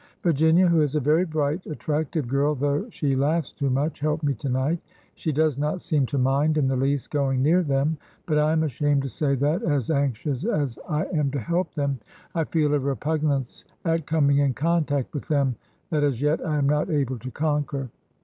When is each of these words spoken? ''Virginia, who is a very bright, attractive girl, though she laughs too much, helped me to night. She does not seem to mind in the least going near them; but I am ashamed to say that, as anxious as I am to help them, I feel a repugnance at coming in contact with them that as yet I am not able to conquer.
''Virginia, 0.23 0.65
who 0.67 0.81
is 0.81 0.95
a 0.95 0.99
very 0.99 1.25
bright, 1.25 1.63
attractive 1.67 2.27
girl, 2.27 2.55
though 2.55 2.89
she 2.89 3.15
laughs 3.15 3.51
too 3.51 3.69
much, 3.69 3.99
helped 3.99 4.23
me 4.23 4.33
to 4.33 4.49
night. 4.49 4.79
She 5.13 5.31
does 5.31 5.59
not 5.59 5.79
seem 5.79 6.07
to 6.07 6.17
mind 6.17 6.57
in 6.57 6.67
the 6.67 6.75
least 6.75 7.11
going 7.11 7.43
near 7.43 7.61
them; 7.61 7.97
but 8.25 8.39
I 8.39 8.51
am 8.51 8.63
ashamed 8.63 9.03
to 9.03 9.09
say 9.09 9.35
that, 9.35 9.61
as 9.61 9.91
anxious 9.91 10.43
as 10.43 10.79
I 10.89 11.05
am 11.13 11.29
to 11.29 11.39
help 11.39 11.75
them, 11.75 11.99
I 12.33 12.45
feel 12.45 12.73
a 12.73 12.79
repugnance 12.79 13.63
at 13.85 14.07
coming 14.07 14.39
in 14.39 14.55
contact 14.55 15.13
with 15.13 15.27
them 15.27 15.55
that 15.91 16.01
as 16.03 16.19
yet 16.19 16.43
I 16.43 16.57
am 16.57 16.65
not 16.67 16.89
able 16.89 17.19
to 17.19 17.29
conquer. 17.29 17.91